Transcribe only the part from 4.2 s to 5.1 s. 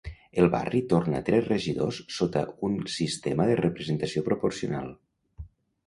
proporcional.